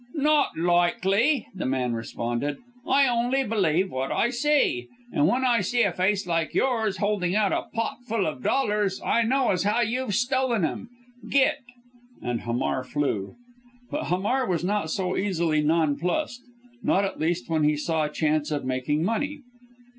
[0.15, 2.57] "Not likely!" the man responded,
[2.87, 4.87] "I only believe what I see!
[5.13, 9.21] And when I see a face like yours holding out a potful of dollars, I
[9.21, 10.89] know as how you've stolen them.
[11.29, 11.59] Git!"
[12.19, 13.35] and Hamar flew.
[13.91, 16.41] But Hamar was not so easily nonplussed;
[16.81, 19.41] not at least when he saw a chance of making money.